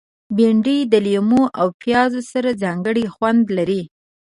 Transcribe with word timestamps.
بېنډۍ 0.35 0.79
د 0.91 0.93
لیمو 1.05 1.43
او 1.59 1.67
پیاز 1.81 2.11
سره 2.31 2.49
ځانګړی 2.63 3.05
خوند 3.15 3.45
لري 3.57 3.83